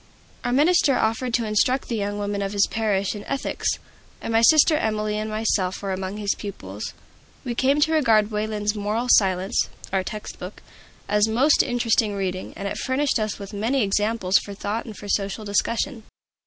Our 0.43 0.51
minister 0.51 0.97
offered 0.97 1.31
to 1.35 1.45
instruct 1.45 1.87
the 1.87 1.97
young 1.97 2.19
people 2.19 2.41
of 2.41 2.53
his 2.53 2.65
parish 2.65 3.13
in 3.13 3.23
ethics, 3.25 3.77
and 4.19 4.33
my 4.33 4.41
sister 4.41 4.75
Emilie 4.75 5.19
and 5.19 5.29
myself 5.29 5.79
were 5.79 5.91
among 5.93 6.17
his 6.17 6.33
pupils. 6.33 6.93
We 7.45 7.53
came 7.53 7.79
to 7.81 7.91
regard 7.93 8.31
Wayland's 8.31 8.73
"Moral 8.73 9.09
Science" 9.11 9.69
(our 9.93 10.03
text 10.03 10.39
book) 10.39 10.63
as 11.07 11.27
most 11.27 11.61
interesting 11.61 12.15
reading, 12.15 12.51
and 12.55 12.67
it 12.67 12.79
furnished 12.79 13.19
us 13.19 13.37
with 13.37 13.53
many 13.53 13.87
subjects 13.91 14.39
for 14.43 14.55
thought 14.55 14.85
and 14.85 14.97
for 14.97 15.07
social 15.07 15.45
discussion. 15.45 16.01